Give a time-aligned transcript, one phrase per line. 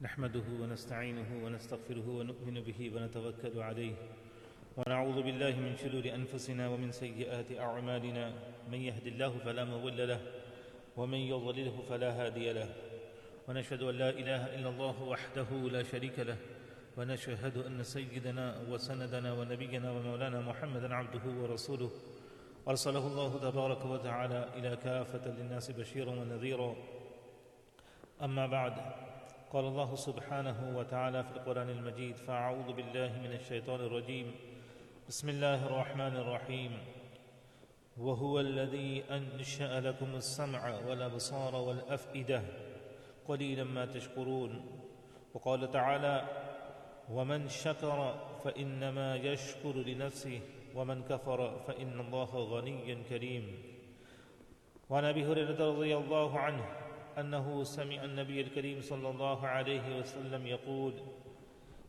[0.00, 3.94] نحمده ونستعينه ونستغفره ونؤمن به ونتوكل عليه.
[4.76, 8.32] ونعوذ بالله من شرور أنفسنا ومن سيئات أعمالنا.
[8.70, 10.20] من يهد الله فلا مضل له
[10.96, 12.68] ومن يضلله فلا هادي له.
[13.48, 16.36] ونشهد أن لا إله إلا الله وحده لا شريك له.
[16.96, 21.90] ونشهد أن سيدنا وسندنا ونبينا ومولانا محمدا عبده ورسوله.
[22.68, 26.76] أرسله الله تبارك وتعالى إلى كافة للناس بشيرا ونذيرا.
[28.22, 29.07] أما بعد
[29.52, 34.34] قال الله سبحانه وتعالى في القرآن المجيد فأعوذ بالله من الشيطان الرجيم.
[35.08, 36.72] بسم الله الرحمن الرحيم.
[37.96, 42.42] وهو الذي أنشأ لكم السمع والأبصار والأفئدة
[43.28, 44.52] قليلا ما تشكرون.
[45.34, 46.28] وقال تعالى
[47.08, 50.40] ومن شكر فإنما يشكر لنفسه
[50.74, 53.62] ومن كفر فإن الله غني كريم.
[54.90, 56.87] وعن أبي هريرة رضي الله عنه
[57.20, 60.94] أنه سمع النبي الكريم صلى الله عليه وسلم يقول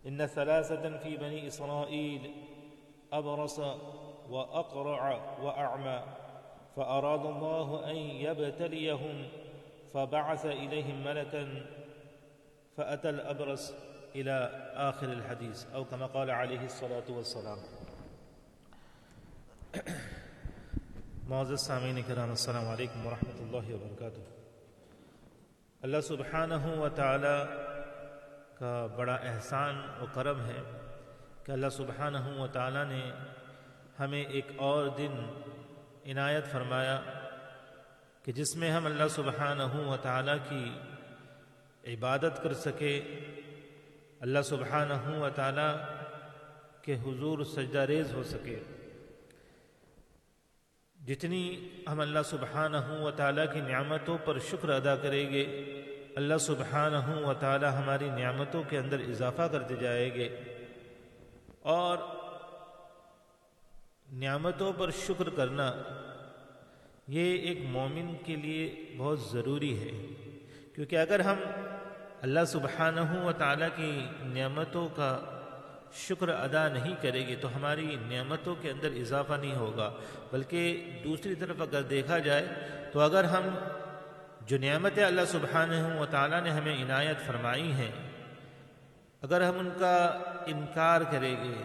[0.07, 2.31] إن ثلاثة في بني إسرائيل
[3.13, 3.59] أبرص
[4.29, 5.03] وأقرع
[5.41, 6.03] وأعمى
[6.75, 9.27] فأراد الله أن يبتليهم
[9.93, 11.65] فبعث إليهم ملكا
[12.77, 13.73] فأتى الأبرص
[14.15, 17.57] إلى آخر الحديث أو كما قال عليه الصلاة والسلام.
[21.27, 24.38] معزز سامعین کرام السلام علیکم ورحمۃ اللہ وبرکاتہ
[25.81, 27.53] اللہ سبحانہ و تعالی
[28.55, 30.61] کا بڑا احسان و کرم ہے
[31.43, 33.11] کہ اللہ سبحانہ و تعالی نے
[33.99, 35.11] ہمیں ایک اور دن
[36.05, 36.99] عنایت فرمایا
[38.23, 40.79] کہ جس میں ہم اللہ سبحانہ و تعالی کی
[41.93, 43.01] عبادت کر سکے،
[44.19, 45.69] اللہ سبحانہ و تعالی
[46.81, 48.59] کے حضور سجدہ ریز ہو سکے۔
[51.09, 55.43] جتنی ہم اللہ سبحانہ و تعالیٰ کی نعمتوں پر شکر ادا کریں گے،
[56.15, 60.39] اللہ سبحانہ و تعالیٰ ہماری نعمتوں کے اندر اضافہ کرتے جائیں گے۔
[61.59, 61.97] اور
[64.11, 65.73] نعمتوں پر شکر کرنا
[67.07, 70.07] یہ ایک مومن کے لیے بہت ضروری ہے۔
[70.75, 71.37] کیونکہ اگر ہم
[72.21, 75.38] اللہ سبحانہ و تعالیٰ کی نعمتوں کا
[75.93, 79.93] شکر ادا نہیں کرے گی تو ہماری نعمتوں کے اندر اضافہ نہیں ہوگا۔
[80.31, 82.47] بلکہ دوسری طرف اگر دیکھا جائے
[82.93, 83.49] تو اگر ہم
[84.41, 87.91] جو نعمت اللہ سبحانہ و تعالیٰ نے ہمیں عنایت فرمائی ہیں،
[89.21, 89.95] اگر ہم ان کا
[90.45, 91.63] انکار کریں گے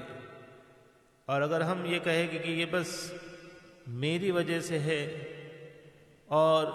[1.24, 3.12] اور اگر ہم یہ کہیں گے کہ یہ بس
[3.86, 5.02] میری وجہ سے ہے
[6.26, 6.66] اور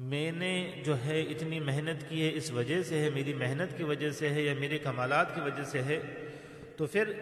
[0.00, 3.84] میں نے جو ہے اتنی محنت کی ہے اس وجہ سے ہے، میری محنت کی
[3.84, 6.00] وجہ سے ہے یا میرے کمالات کی وجہ سے ہے،
[6.76, 7.12] تو پھر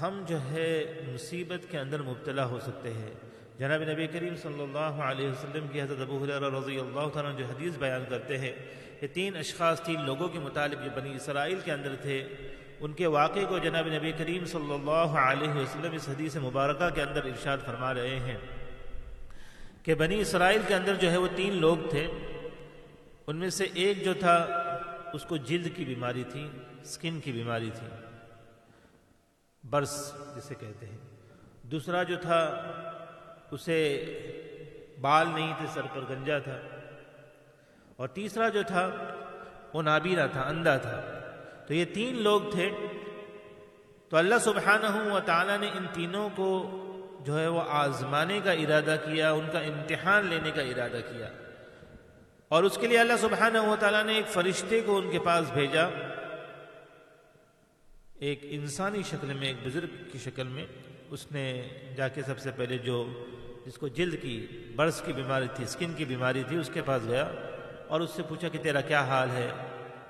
[0.00, 3.10] ہم جو ہے مصیبت کے اندر مبتلا ہو سکتے ہیں۔
[3.58, 7.44] جناب نبی کریم صلی اللہ علیہ وسلم کی حضرت ابو حضرت رضی اللہ تعالیٰ جو
[7.44, 8.52] حدیث بیان کرتے ہیں
[9.02, 12.24] یہ تین اشخاص تین لوگوں کے متعلق جو بنی اسرائیل کے اندر تھے،
[12.80, 17.02] ان کے واقعے کو جناب نبی کریم صلی اللہ علیہ وسلم اس حدیث مبارکہ کے
[17.02, 18.36] اندر ارشاد فرما رہے ہیں۔
[19.90, 22.06] کہ بنی اسرائیل کے اندر جو ہے وہ تین لوگ تھے،
[23.26, 24.46] ان میں سے ایک جو تھا،
[25.12, 26.50] اس کو جلد کی بیماری تھی،
[26.84, 27.86] سکن کی بیماری تھی،
[29.70, 30.98] برس جسے کہتے ہیں۔
[31.62, 32.44] دوسرا جو تھا،
[33.50, 34.04] اسے
[35.00, 36.58] بال نہیں تھے، سر پر گنجا تھا۔
[37.96, 38.90] اور تیسرا جو تھا،
[39.74, 41.00] وہ نابینا تھا، اندھا تھا۔
[41.66, 42.70] تو یہ تین لوگ تھے۔
[44.08, 46.76] تو اللہ سبحانہ و تعالیٰ نے ان تینوں کو
[47.24, 51.28] جو ہے وہ آزمانے کا ارادہ کیا، ان کا امتحان لینے کا ارادہ کیا۔
[52.48, 55.52] اور اس کے لیے اللہ سبحانہ و تعالیٰ نے ایک فرشتے کو ان کے پاس
[55.52, 55.86] بھیجا۔
[58.18, 60.66] ایک انسانی شکل میں، ایک بزرگ کی شکل میں۔
[61.10, 61.62] اس نے
[61.96, 63.24] جا کے سب سے پہلے جو
[63.66, 67.02] جس کو جلد کی، برس کی بیماری تھی، سکن کی بیماری تھی، اس کے پاس
[67.08, 67.32] گیا
[67.88, 69.50] اور اس سے پوچھا کہ تیرا کیا حال ہے؟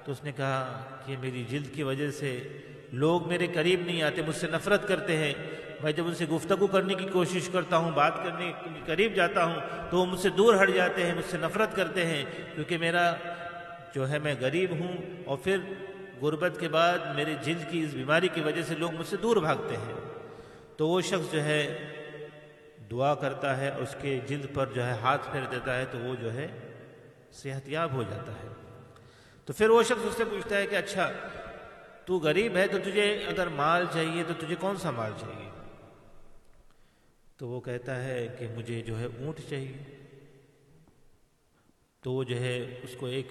[0.05, 2.49] تو اس نے کہا کہ میری جلد کی وجہ سے
[2.93, 5.35] لوگ میرے قریب نہیں آتے، مجھ سے نفرت کرتے ہیں۔
[5.83, 9.45] میں جب ان سے گفتگو کرنے کی کوشش کرتا ہوں، بات کرنے کے قریب جاتا
[9.45, 9.61] ہوں،
[9.91, 12.25] تو وہ مجھ سے دور ہٹ جاتے ہیں، مجھ سے نفرت کرتے ہیں،
[12.55, 13.15] کیونکہ میرا
[13.95, 15.57] جو ہے میں غریب ہوں اور پھر
[16.23, 19.37] غربت کے بعد میرے جلد کی اس بیماری کی وجہ سے لوگ مجھ سے دور
[19.37, 19.95] بھاگتے ہیں۔
[20.77, 21.87] تو وہ شخص جو ہے
[22.91, 26.15] دعا کرتا ہے، اس کے جلد پر جو ہے ہاتھ پھیر دیتا ہے، تو وہ
[26.21, 26.47] جو ہے
[27.33, 28.49] صحت یاب ہو جاتا ہے۔
[29.45, 31.11] تو پھر وہ شخص اس سے پوچھتا ہے کہ اچھا
[32.05, 35.50] تو غریب ہے تو تجھے اگر مال چاہیے تو تجھے کون سا مال چاہیے؟
[37.41, 40.07] تو وہ کہتا ہے کہ مجھے جو ہے اونٹ چاہیے۔
[42.03, 43.29] تو وہ جو ہے اس کو ایک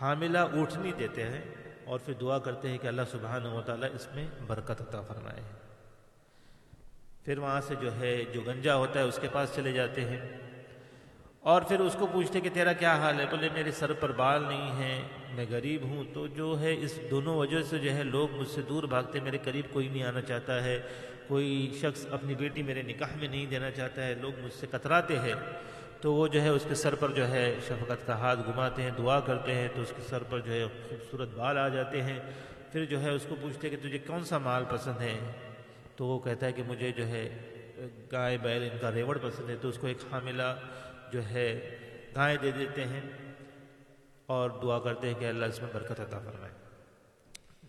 [0.00, 1.40] حاملہ اونٹنی دیتے ہیں
[1.84, 5.42] اور پھر دعا کرتے ہیں کہ اللہ سبحانہ و تعالیٰ اس میں برکت عطا فرمائے۔
[7.24, 10.20] پھر وہاں سے جو ہے جو گنجا ہوتا ہے اس کے پاس چلے جاتے ہیں۔
[11.40, 14.42] اور پھر اس کو پوچھتے کہ تیرا کیا حال ہے؟ بولے، میرے سر پر بال
[14.42, 15.02] نہیں ہیں،
[15.34, 18.62] میں غریب ہوں۔ تو جو ہے اس دونوں وجہ سے جو ہے لوگ مجھ سے
[18.62, 20.82] دور بھاگتے، میرے قریب کوئی نہیں آنا چاہتا ہے۔
[21.28, 25.18] کوئی شخص اپنی بیٹی میرے نکاح میں نہیں دینا چاہتا ہے، لوگ مجھ سے کتراتے
[25.18, 25.34] ہیں،
[26.00, 28.90] تو وہ جو ہے اس کے سر پر جو ہے شفقت کا ہاتھ گھماتے ہیں،
[28.98, 32.18] دعا کرتے ہیں، تو اس کے سر پر جو ہے خوبصورت بال آ جاتے ہیں۔
[32.72, 35.18] پھر جو ہے اس کو پوچھتے کہ تجھے کون سا مال پسند ہے؟
[35.96, 37.38] تو وہ کہتا ہے کہ مجھے جو ہے
[38.12, 40.56] گائے، بیل، ان کا ریوڑ پسند ہے۔ تو اس کو ایک حاملہ
[41.12, 41.76] جو ہے
[42.16, 43.00] گائے دے دیتے ہیں
[44.26, 46.52] اور دعا کرتے ہیں کہ اللہ اس میں برکت عطا فرمائے۔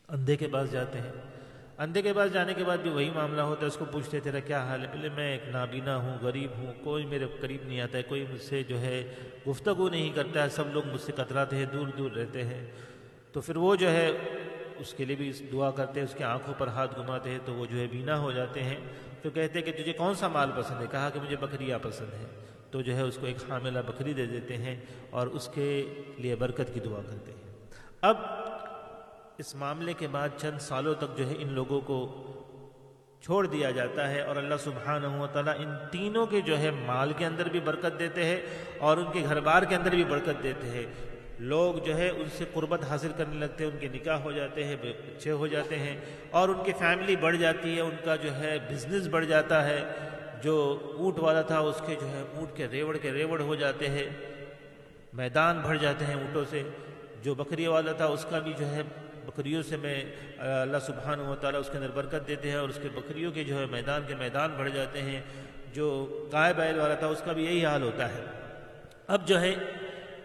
[0.09, 1.36] اندھے کے پاس جاتے ہیں۔
[1.77, 4.39] اندھے کے پاس جانے کے بعد بھی وہی معاملہ ہوتا ہے، اس کو پوچھتے تیرا
[4.39, 7.97] کیا حال ہے؟ پہلے میں ایک نابینا ہوں، غریب ہوں، کوئی میرے قریب نہیں آتا
[7.97, 9.13] ہے، کوئی مجھ سے جو ہے
[9.47, 12.65] گفتگو نہیں کرتا ہے، سب لوگ مجھ سے کتراتے ہیں، دور دور رہتے ہیں۔
[13.31, 14.11] تو پھر وہ جو ہے،
[14.79, 17.53] اس کے لیے بھی دعا کرتے ہیں، اس کے آنکھوں پر ہاتھ گھماتے ہیں، تو
[17.53, 18.77] وہ جو ہے بینا ہو جاتے ہیں۔
[19.21, 22.13] تو کہتے ہیں کہ تجھے کون سا مال پسند ہے؟ کہا کہ مجھے بکریاں پسند
[22.13, 22.25] ہے
[22.71, 24.75] تو جو ہے، اس کو ایک حاملہ بکری دے دیتے ہیں
[25.09, 27.69] اور اس کے لیے برکت کی دعا کرتے ہیں۔
[28.01, 28.17] اب
[29.37, 32.23] اس معاملے کے بعد چند سالوں تک جو ہے ان لوگوں کو
[33.21, 37.13] چھوڑ دیا جاتا ہے اور اللہ سبحانہ و تعالیٰ ان تینوں کے جو ہے مال
[37.17, 38.39] کے اندر بھی برکت دیتے ہیں
[38.77, 40.85] اور ان کے گھر بار کے اندر بھی برکت دیتے ہیں۔
[41.39, 44.63] لوگ جو ہے ان سے قربت حاصل کرنے لگتے ہیں، ان کے نکاح ہو جاتے
[44.63, 45.97] ہیں بچے ہو جاتے ہیں
[46.31, 49.83] اور ان کی فیملی بڑھ جاتی ہے، ان کا جو ہے بزنس بڑھ جاتا ہے۔
[50.43, 53.89] جو اونٹ والا تھا، اس کے جو ہے اونٹ کے ریوڑ کے ریوڑ ہو جاتے
[53.89, 54.09] ہیں،
[55.13, 56.63] میدان بھر جاتے ہیں اونٹوں سے۔
[57.23, 58.81] جو بکری والا تھا، اس کا بھی جو ہے
[59.27, 60.03] بکریوں سے میں،
[60.37, 63.43] اللہ سبحانہ و تعالیٰ اس کے اندر برکت دیتے ہیں اور اس کے بکریوں کے
[63.43, 65.21] جو ہے میدان کے میدان بڑھ جاتے ہیں۔
[65.73, 68.25] جو گائے بیل والا تھا، اس کا بھی یہی حال ہوتا ہے۔
[69.07, 69.55] اب جو ہے،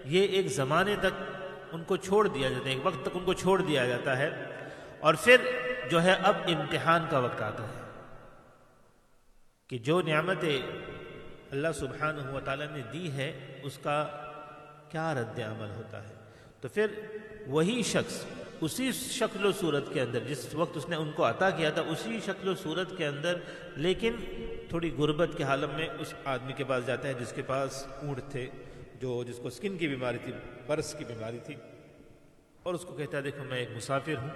[0.04, 1.32] یہ ایک زمانے تک
[1.72, 4.31] ان کو چھوڑ دیا جاتا ہے، ایک وقت تک ان کو چھوڑ دیا جاتا ہے۔
[5.00, 5.37] اور پھر
[5.90, 7.82] جو ہے، اب امتحان کا وقت آتا ہے۔
[9.69, 10.44] کہ جو نعمت
[11.50, 14.08] اللہ سبحانہ و تعالیٰ نے دی ہے، اس کا
[14.88, 16.14] کیا رد عمل ہوتا ہے۔
[16.60, 16.87] تو پھر
[17.46, 18.25] وہی شخص
[18.62, 21.82] اسی شکل و صورت کے اندر، جس وقت اس نے ان کو عطا کیا تھا،
[21.82, 23.38] اسی شکل و صورت کے اندر،
[23.76, 24.12] لیکن
[24.68, 28.20] تھوڑی غربت کے حالم میں اس آدمی کے پاس جاتا ہے جس کے پاس اونٹ
[28.30, 28.48] تھے،
[29.00, 30.32] جو جس کو سکن کی بیماری تھی،
[30.66, 31.54] برس کی بیماری تھی۔
[32.62, 34.30] اور اس کو کہتا ہے، دیکھو، میں ایک مسافر ہوں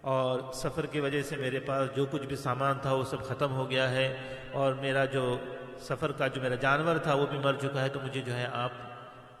[0.00, 3.54] اور سفر کی وجہ سے میرے پاس جو کچھ بھی سامان تھا، وہ سب ختم
[3.54, 4.16] ہو گیا ہے
[4.52, 5.38] اور میرا جو
[5.80, 8.46] سفر کا، جو میرا جانور تھا، وہ بھی مر چکا ہے۔ تو مجھے جو ہے،
[8.52, 8.72] آپ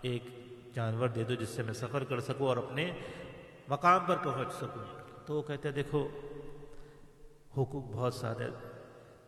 [0.02, 0.22] ایک
[0.74, 2.92] جانور دے دو، جس سے میں سفر کر سکوں اور اپنے
[3.70, 4.84] مقام پر پہنچ سکوں۔
[5.26, 6.08] تو وہ کہتے ہیں، دیکھو،
[7.52, 8.48] حقوق بہت سارے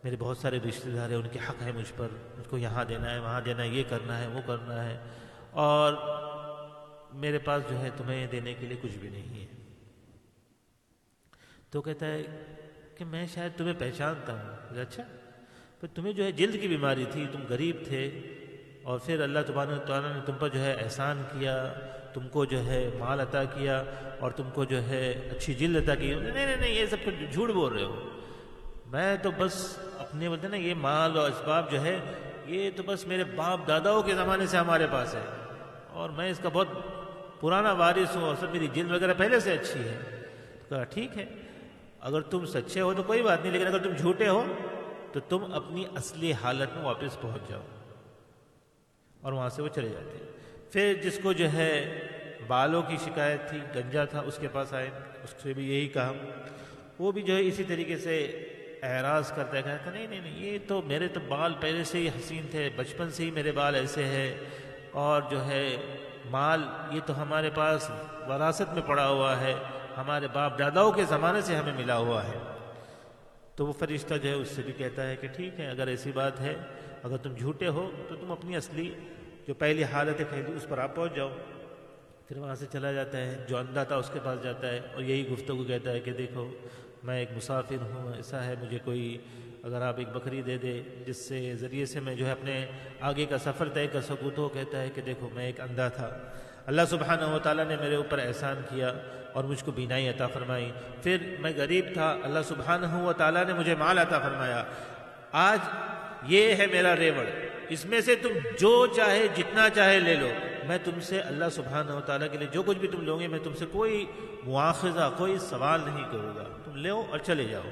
[0.03, 2.07] میرے بہت سارے رشتے دار ہیں، ان کے حق ہے مجھ پر۔
[2.37, 4.97] مجھ کو یہاں دینا ہے، وہاں دینا ہے، یہ کرنا ہے، وہ کرنا ہے۔
[5.51, 5.93] اور
[7.13, 9.47] میرے پاس جو ہے تمہیں دینے کے لیے کچھ بھی نہیں ہے۔
[11.69, 12.23] تو کہتا ہے
[12.97, 15.03] کہ میں شاید تمہیں پہچانتا ہوں۔ اچھا
[15.79, 18.29] پھر تمہیں جو ہے جلد کی بیماری تھی، تم غریب تھے
[18.83, 21.73] اور پھر اللہ تبارک تعالیٰ نے تم پر جو ہے احسان کیا،
[22.13, 23.83] تم کو جو ہے مال عطا کیا
[24.19, 27.33] اور تم کو جو ہے اچھی جلد عطا کی۔ نہیں نہیں نہیں، یہ سب کچھ
[27.33, 28.09] جھوٹ بول رہے ہو۔
[28.85, 31.99] میں تو بس اپنے بولتے نا، یہ مال اور اسباب جو ہے،
[32.45, 35.21] یہ تو بس میرے باپ داداؤں کے زمانے سے ہمارے پاس ہے۔
[35.89, 36.67] اور میں اس کا بہت
[37.41, 40.25] پرانا وارث ہوں اور سب میری جلد وغیرہ پہلے سے اچھی ہے۔
[40.69, 41.25] تو کہا، ٹھیک ہے۔
[42.01, 44.45] اگر تم سچے ہو تو کوئی بات نہیں، لیکن اگر تم جھوٹے ہو
[45.11, 47.61] تو تم اپنی اصلی حالت میں واپس پہنچ جاؤ۔
[49.23, 50.31] اور وہاں سے وہ چلے جاتے ہیں۔
[50.71, 51.99] پھر جس کو جو ہے
[52.47, 54.89] بالوں کی شکایت تھی، گنجا تھا، اس کے پاس آئے۔
[55.23, 56.11] اس سے بھی یہی کہا۔
[56.99, 58.23] وہ بھی جو ہے اسی طریقے سے
[58.83, 62.07] اعراض کرتا ہے، کہتا نہیں نہیں نہیں، یہ تو میرے تو بال پہلے سے ہی
[62.07, 64.35] حسین تھے، بچپن سے ہی میرے بال ایسے ہیں۔
[64.91, 65.77] اور جو ہے
[66.25, 67.89] مال، یہ تو ہمارے پاس
[68.27, 69.53] وراثت میں پڑا ہوا ہے۔
[69.97, 72.37] ہمارے باپ داداؤں کے زمانے سے ہمیں ملا ہوا ہے۔
[73.55, 76.11] تو وہ فرشتہ جو ہے اس سے بھی کہتا ہے کہ ٹھیک ہے، اگر ایسی
[76.11, 76.55] بات ہے،
[77.03, 78.93] اگر تم جھوٹے ہو تو تم اپنی اصلی
[79.47, 81.29] جو پہلی حالت ہے، کہیں اس پر آپ پہنچ جاؤ۔
[82.27, 85.03] پھر وہاں سے چلا جاتا ہے، جو اندھا تھا اس کے پاس جاتا ہے اور
[85.03, 86.51] یہی گفتگو کہتا ہے کہ دیکھو،
[87.03, 89.17] میں ایک مسافر ہوں ایسا ہے، مجھے کوئی
[89.63, 92.65] اگر آپ ایک بکری دے دے، جس سے ذریعے سے میں جو ہے اپنے
[93.01, 96.19] آگے کا سفر طے کر سکوں تو کہتا ہے کہ دیکھو، میں ایک اندھا تھا۔
[96.65, 98.93] اللہ سبحانہ و تعالیٰ نے میرے اوپر احسان کیا
[99.33, 100.71] اور مجھ کو بینائی عطا فرمائی۔
[101.03, 104.63] پھر میں غریب تھا، اللہ سبحانہ و تعالیٰ نے مجھے مال عطا فرمایا۔
[105.31, 105.59] آج
[106.23, 107.25] یہ ہے میرا ریوڑ۔
[107.69, 108.29] اس میں سے تم
[108.59, 110.27] جو چاہے، جتنا چاہے لے لو۔
[110.67, 113.27] میں تم سے اللہ سبحانہ و تعالیٰ کے لیے جو کچھ بھی تم لو گے
[113.27, 114.05] میں تم سے کوئی
[114.43, 117.71] مواخذہ، کوئی سوال نہیں کروں گا۔ تم لو اور چلے جاؤ۔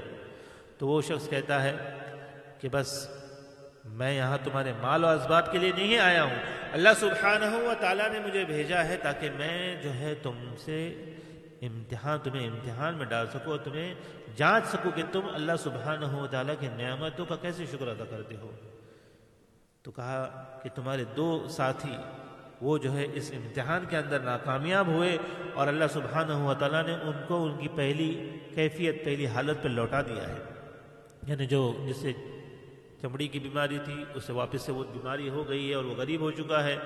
[0.78, 1.76] تو وہ شخص کہتا ہے
[2.62, 3.10] کہ بس،
[3.86, 6.36] میں یہاں تمہارے مال و اسباب کے لیے نہیں آیا ہوں۔
[6.72, 11.06] اللہ سبحانہ و تعالیٰ نے مجھے بھیجا ہے تاکہ میں جو ہے تم سے
[11.62, 13.94] امتحان، تمہیں امتحان میں ڈال سکو تمہیں
[14.36, 18.36] جانچ سکو کہ تم اللہ سبحانہ و تعالیٰ کی نعمتوں کا کیسے شکر ادا کرتے
[18.36, 18.52] ہو۔
[19.84, 21.92] تو کہا کہ تمہارے دو ساتھی
[22.62, 25.18] وہ جو ہے اس امتحان کے اندر ناکامیاب ہوئے
[25.54, 29.68] اور اللہ سبحانہ و تعالیٰ نے ان کو ان کی پہلی کیفیت، پہلی حالت پہ
[29.68, 30.38] لوٹا دیا ہے۔
[31.28, 32.12] یعنی جو جس سے
[33.02, 35.96] چمڑی کی بیماری تھی، اس سے واپس سے وہ بیماری ہو گئی ہے اور وہ
[35.96, 36.78] غریب ہو چکا ہے۔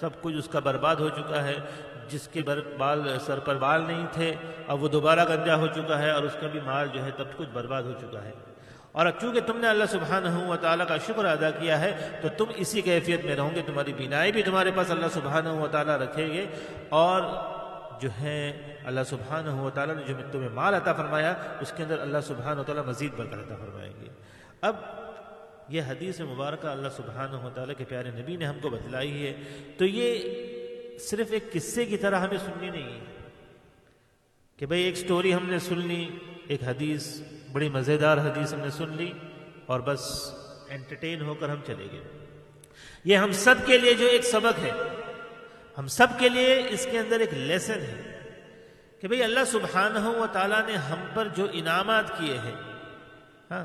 [0.00, 1.54] سب کچھ اس کا برباد ہو چکا ہے۔
[2.08, 4.34] جس کے بر، بال، سر پر بال نہیں تھے،
[4.68, 7.24] اب وہ دوبارہ گنجا ہو چکا ہے اور اس کا بھی مال جو ہے تب
[7.36, 8.32] کچھ برباد ہو چکا ہے۔
[8.92, 12.28] اور اب چونکہ تم نے اللہ سبحانہ و تعالیٰ کا شکر ادا کیا ہے، تو
[12.36, 15.98] تم اسی کیفیت میں رہو گے، تمہاری بینائی بھی تمہارے پاس اللہ سبحانہ و تعالیٰ
[15.98, 16.46] رکھیں گے۔
[16.88, 17.22] اور
[18.00, 21.98] جو ہے اللہ سبحانہ و تعالیٰ نے جو تمہیں مال عطا فرمایا، اس کے اندر
[21.98, 24.06] اللہ سبحانہ و تعالیٰ مزید برکت عطا فرمائیں گے۔
[24.60, 24.76] اب
[25.68, 29.36] یہ حدیث مبارکہ اللہ سبحانہ و تعالیٰ کے پیارے نبی نے ہم کو بتلائی ہے۔
[29.78, 30.18] تو یہ
[30.98, 33.04] صرف ایک قصے کی طرح ہمیں سننی نہیں ہے
[34.56, 36.10] کہ بھئی ایک سٹوری ہم نے سن لی،
[36.46, 37.20] ایک حدیث
[37.52, 39.12] بڑی مزیدار حدیث ہم نے سن لی
[39.66, 40.00] اور بس
[40.68, 42.02] انٹرٹین ہو کر ہم چلے گئے۔
[43.04, 44.70] یہ ہم سب کے لیے جو ایک سبق ہے،
[45.78, 48.02] ہم سب کے لیے اس کے اندر ایک لیسن ہے
[49.00, 52.54] کہ بھئی اللہ سبحانہ و تعالیٰ نے ہم پر جو انعامات کیے ہیں
[53.50, 53.64] ہاں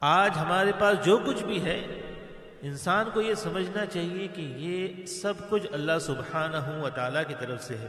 [0.00, 1.78] آج ہمارے پاس جو کچھ بھی ہے،
[2.62, 7.62] انسان کو یہ سمجھنا چاہیے کہ یہ سب کچھ اللہ سبحانہ و تعالیٰ کی طرف
[7.64, 7.88] سے ہے۔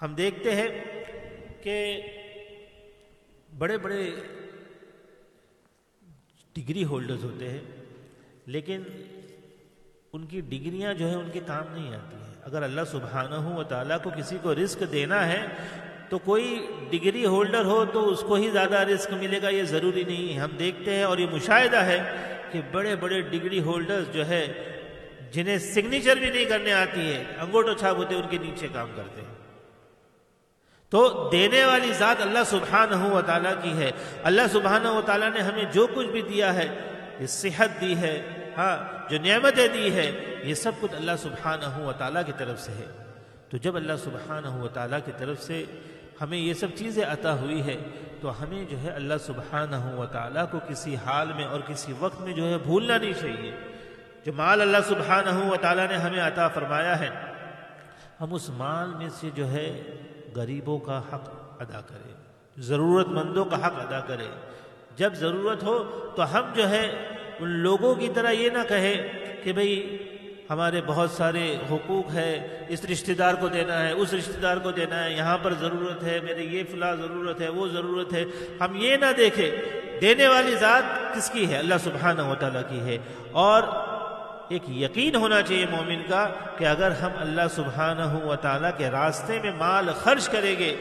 [0.00, 0.68] ہم دیکھتے ہیں
[1.62, 1.76] کہ
[3.60, 4.10] بڑے بڑے
[6.56, 7.60] ڈگری ہولڈرز ہوتے ہیں،
[8.46, 8.82] لیکن
[10.12, 13.62] ان کی ڈگریاں جو ہے ان کے کام نہیں آتی ہیں۔ اگر اللہ سبحانہ و
[13.62, 15.46] تعالیٰ کو کسی کو رزق دینا ہے،
[16.08, 20.04] تو کوئی ڈگری ہولڈر ہو تو اس کو ہی زیادہ رزق ملے گا، یہ ضروری
[20.04, 21.98] نہیں ہے۔ ہم دیکھتے ہیں اور یہ مشاہدہ ہے
[22.52, 24.44] کہ بڑے بڑے ڈگری ہولڈرز جو ہے
[25.32, 29.20] جنہیں سگنیچر بھی نہیں کرنے آتی ہے انگوٹو چھاپ ہوتے ان کے نیچے کام کرتے
[29.20, 29.39] ہیں۔
[30.90, 33.90] تو دینے والی ذات اللہ سبحانہ و تعالیٰ کی ہے۔
[34.22, 36.68] اللہ سبحانہ و تعالیٰ نے ہمیں جو کچھ بھی دیا ہے،
[37.20, 38.22] یہ صحت دی ہے
[38.56, 42.72] ہاں جو نعمتیں دی ہے یہ سب کچھ اللہ سبحانہ و تعالیٰ کی طرف سے
[42.72, 42.86] ہے۔
[43.48, 45.64] تو جب اللہ سبحانہ و تعالیٰ کی طرف سے
[46.20, 47.76] ہمیں یہ سب چیزیں عطا ہوئی ہے
[48.20, 52.20] تو ہمیں جو ہے اللہ سبحانہ و تعالیٰ کو کسی حال میں اور کسی وقت
[52.20, 53.56] میں جو ہے بھولنا نہیں چاہیے۔
[54.26, 57.08] جو مال اللہ سبحانہ و تعالیٰ نے ہمیں عطا فرمایا ہے،
[58.20, 59.82] ہم اس مال میں سے جو ہے
[60.36, 61.28] غریبوں کا حق
[61.60, 62.12] ادا کرے
[62.58, 64.28] ضرورت مندوں کا حق ادا کرے۔
[64.96, 67.08] جب ضرورت ہو تو ہم جو ہے
[67.40, 69.08] ان لوگوں کی طرح یہ نہ کہے
[69.42, 69.96] کہ بھئی
[70.50, 74.70] ہمارے بہت سارے حقوق ہے اس رشتہ دار کو دینا ہے، اس رشتہ دار کو
[74.70, 78.24] دینا ہے، یہاں پر ضرورت ہے، میرے یہ فلاں ضرورت ہے، وہ ضرورت ہے۔
[78.60, 79.50] ہم یہ نہ دیکھیں
[80.00, 82.98] دینے والی ذات کس کی ہے؟ اللہ سبحانہ و تعالیٰ کی ہے۔
[83.32, 83.62] اور
[84.50, 86.26] ایک یقین ہونا چاہیے مومن کا
[86.58, 90.74] کہ اگر ہم اللہ سبحانہ و تعالیٰ کے راستے میں مال خرچ کریں گے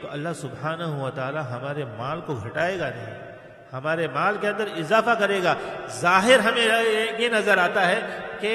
[0.00, 3.14] تو اللہ سبحانہ و تعالیٰ ہمارے مال کو گھٹائے گا نہیں،
[3.72, 5.54] ہمارے مال کے اندر اضافہ کرے گا۔
[6.00, 6.66] ظاہر ہمیں
[7.18, 8.00] یہ نظر آتا ہے
[8.40, 8.54] کہ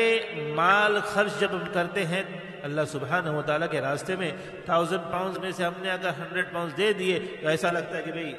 [0.55, 2.23] مال خرچ جب ہم کرتے ہیں،
[2.63, 4.31] اللہ سبحانہ و تعالیٰ کے راستے میں
[4.65, 8.01] تھاؤزنڈ پاؤنڈز میں سے ہم نے اگر ہنڈریڈ پاؤنڈز دے دیے تو ایسا لگتا ہے
[8.03, 8.33] کہ بھئی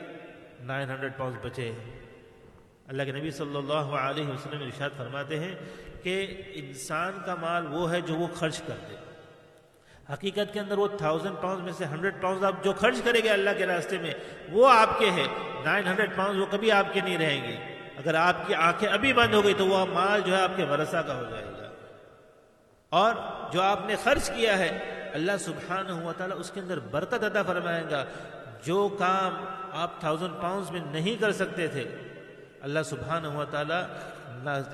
[0.62, 1.70] نائن ہنڈریڈ پاؤنڈز بچے
[2.88, 5.54] اللہ کے نبی صلی اللہ علیہ وسلم ارشاد فرماتے ہیں
[6.02, 8.94] کہ انسان کا مال وہ ہے جو وہ خرچ کر دے۔
[10.12, 13.28] حقیقت کے اندر وہ تھاؤزنڈ پاؤنڈ میں سے ہنڈریڈ پاؤنڈ آپ جو خرچ کرے گے
[13.28, 14.14] اللہ کے راستے میں،
[14.50, 15.28] وہ آپ کے ہیں۔
[15.64, 17.56] نائن ہنڈریڈ پاؤنڈ وہ کبھی آپ کے نہیں رہیں گے۔
[17.96, 20.64] اگر آپ کی آنکھیں ابھی بند ہو گئی تو وہ مال جو ہے آپ کے
[20.64, 21.68] ورثہ کا ہو جائے گا۔
[22.88, 23.14] اور
[23.52, 24.78] جو آپ نے خرچ کیا ہے،
[25.12, 28.04] اللہ سبحانہ ہوا تعالیٰ اس کے اندر برکت عطا فرمائے گا۔
[28.64, 31.84] جو کام آپ تھاؤزنڈ پاؤنڈز میں نہیں کر سکتے تھے،
[32.60, 33.82] اللہ سبحانہ ہوا تعالیٰ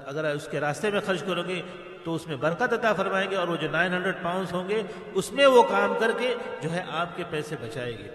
[0.06, 1.62] اگر اس کے راستے میں خرچ کرو گے
[2.04, 4.82] تو اس میں برکت عطا فرمائیں گے اور وہ جو نائن ہنڈریڈ پاؤنڈس ہوں گے
[5.14, 8.08] اس میں وہ کام کر کے جو ہے آپ کے پیسے بچائے گی۔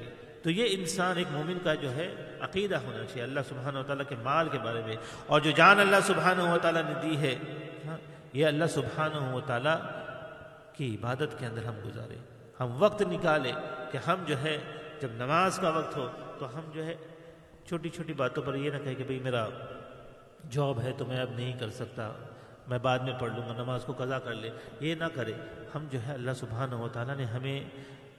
[0.44, 4.06] تو یہ انسان ایک مومن کا جو ہے عقیدہ ہونا چاہیے اللہ سبحانہ و تعالیٰ
[4.10, 4.96] کے مال کے بارے میں۔
[5.28, 7.36] اور جو جان اللہ سبحانہ و تعالیٰ نے دی ہے
[7.88, 7.98] ہاں،
[8.34, 9.78] یہ اللہ سبحانہ و تعالیٰ
[10.74, 12.18] کی عبادت کے اندر ہم گزارے۔
[12.60, 13.52] ہم وقت نکالے
[13.92, 14.58] کہ ہم جو ہے
[15.02, 16.08] جب نماز کا وقت ہو
[16.40, 16.96] تو ہم جو ہے
[17.68, 19.48] چھوٹی چھوٹی باتوں پر یہ نہ کہے کہ بھئی میرا
[20.50, 22.12] جاب ہے تو میں اب نہیں کر سکتا،
[22.68, 25.34] میں بعد میں پڑھ لوں گا، نماز کو قضا کر لے۔ یہ نہ کرے،
[25.76, 27.64] ہم جو ہے اللہ سبحانہ و تعالیٰ نے ہمیں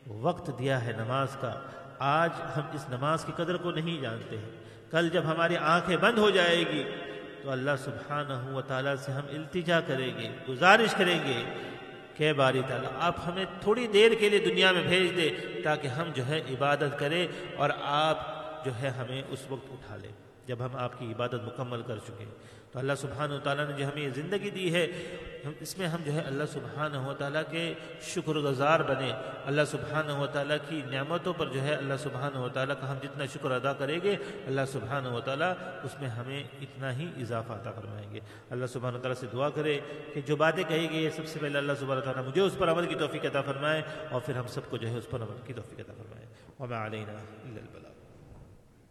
[0.06, 1.60] وقت دیا ہے نماز کا۔
[1.98, 4.50] آج ہم اس نماز کی قدر کو نہیں جانتے ہیں۔
[4.90, 6.84] کل جب ہماری آنکھیں بند ہو جائے گی
[7.42, 11.44] تو اللہ سبحانہ و تعالیٰ سے ہم التجا کریں گے، گزارش کریں گے
[12.14, 16.10] کہ باری تعالیٰ، آپ ہمیں تھوڑی دیر کے لیے دنیا میں بھیج دے تاکہ ہم
[16.14, 17.26] جو ہے عبادت کریں
[17.56, 18.18] اور آپ
[18.64, 20.12] جو ہے ہمیں اس وقت اٹھا لیں۔
[20.46, 22.24] جب ہم آپ کی عبادت مکمل کر چکے
[22.72, 24.86] تو اللہ سبحانہ و تعالیٰ نے جو ہمیں یہ زندگی دی ہے
[25.60, 29.12] اس میں ہم جو ہے اللہ سبحانہ و تعالیٰ کے شکر گزار بنے۔
[29.46, 32.96] اللہ سبحانہ و تعالیٰ کی نعمتوں پر جو ہے اللہ سبحانہ و تعالیٰ کا ہم
[33.02, 37.52] جتنا شکر ادا کریں گے، اللہ سبحانہ و تعالیٰ اس میں ہمیں اتنا ہی اضافہ
[37.52, 38.20] عطا فرمائیں گے۔
[38.50, 39.80] اللہ سبحانہ و تعالیٰ سے دعا کرے
[40.14, 42.86] کہ جو باتیں کہی گئی سب سے پہلے اللہ سبحانہ تعالیٰ مجھے اس پر عمل
[42.86, 45.52] کی توفیق عطا فرمائے اور پھر ہم سب کو جو ہے اس پر عمل کی
[45.52, 46.26] توفیق عطا فرمائے۔
[46.58, 47.93] وما علینا الا البلاغ۔